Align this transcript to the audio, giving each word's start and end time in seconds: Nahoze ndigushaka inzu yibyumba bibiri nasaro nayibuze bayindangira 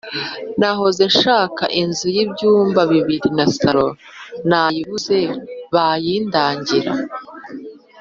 Nahoze 0.59 1.03
ndigushaka 1.05 1.63
inzu 1.81 2.05
yibyumba 2.15 2.81
bibiri 2.91 3.29
nasaro 3.37 3.85
nayibuze 4.49 5.17
bayindangira 5.73 6.91